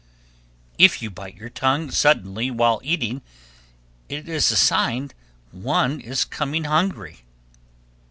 1332. 0.79 0.83
If 0.83 1.01
you 1.03 1.09
bite 1.11 1.35
your 1.35 1.49
tongue 1.51 1.91
suddenly 1.91 2.49
while 2.49 2.81
eating, 2.83 3.21
it 4.09 4.27
is 4.27 4.49
a 4.51 4.55
sign 4.55 5.11
some 5.51 5.61
one 5.61 5.99
is 5.99 6.25
coming 6.25 6.63
hungry. 6.63 7.19